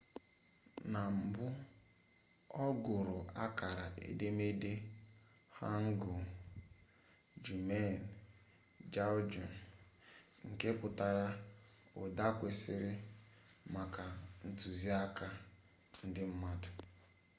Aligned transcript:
na 0.93 1.01
mbụ 1.21 1.45
ọ 2.63 2.65
gụrụ 2.83 3.17
akara 3.43 3.85
edemede 4.09 4.73
hangeul 5.57 6.25
hunmin 7.43 7.91
jeongeum 8.93 9.53
nke 10.47 10.67
pụtara 10.79 11.27
ụda 12.01 12.27
kwesịrị 12.37 12.93
maka 13.73 14.05
ntuziaka 14.47 15.27
ndị 16.05 16.21
mmadụ 16.31 16.69